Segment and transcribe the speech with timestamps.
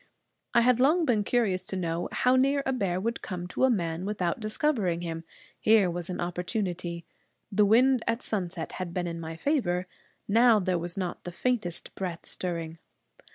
[0.55, 3.69] I had long been curious to know how near a bear would come to a
[3.69, 5.25] man without discovering him.
[5.59, 7.05] Here was an opportunity.
[7.51, 9.85] The wind at sunset had been in my favor;
[10.27, 12.79] now there was not the faintest breath stirring.